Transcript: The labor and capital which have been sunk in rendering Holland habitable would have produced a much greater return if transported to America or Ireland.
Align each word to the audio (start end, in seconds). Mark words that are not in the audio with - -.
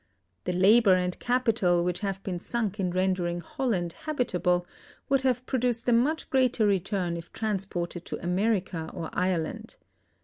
The 0.45 0.53
labor 0.53 0.95
and 0.95 1.19
capital 1.19 1.83
which 1.83 1.99
have 1.99 2.23
been 2.23 2.39
sunk 2.39 2.79
in 2.79 2.89
rendering 2.89 3.39
Holland 3.39 3.93
habitable 3.93 4.65
would 5.09 5.21
have 5.21 5.45
produced 5.45 5.87
a 5.87 5.93
much 5.93 6.27
greater 6.31 6.65
return 6.65 7.17
if 7.17 7.31
transported 7.33 8.03
to 8.05 8.19
America 8.23 8.89
or 8.95 9.11
Ireland. 9.13 9.77